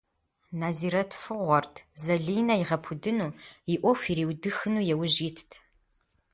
[0.59, 3.31] Нэзирэт фыгъуэрт, Зэлинэ игъэпудыну,
[3.73, 5.51] и ӏуэху ириудыхыну яужь итт.